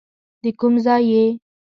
[0.41, 1.25] د کوم ځای یې.